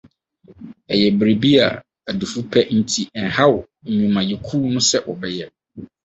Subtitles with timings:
[0.91, 1.67] Ɛyɛ biribi a
[2.09, 3.53] adifudepɛ nti ɛnhaw
[3.89, 5.45] nnwumayɛkuw no sɛ wɔbɛyɛ.